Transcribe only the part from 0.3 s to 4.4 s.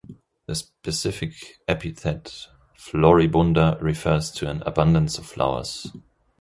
The specific epithet "floribunda" refers